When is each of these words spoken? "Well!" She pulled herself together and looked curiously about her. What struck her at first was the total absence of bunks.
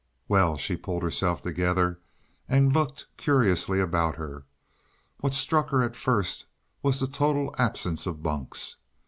"Well!" 0.27 0.57
She 0.57 0.75
pulled 0.77 1.03
herself 1.03 1.43
together 1.43 1.99
and 2.49 2.73
looked 2.73 3.05
curiously 3.17 3.79
about 3.79 4.15
her. 4.15 4.45
What 5.19 5.35
struck 5.35 5.69
her 5.69 5.83
at 5.83 5.95
first 5.95 6.45
was 6.81 6.99
the 6.99 7.05
total 7.07 7.53
absence 7.59 8.07
of 8.07 8.23
bunks. 8.23 8.77